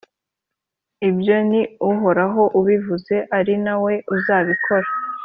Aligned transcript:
ibyo 1.09 1.37
ni 1.49 1.61
uhoraho 1.91 2.43
ubivuze, 2.59 3.15
ari 3.37 3.55
na 3.63 3.75
we 3.83 3.93
uzabikora. 4.15 4.87